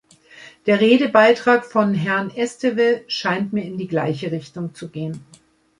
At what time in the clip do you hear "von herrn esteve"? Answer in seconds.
1.63-3.03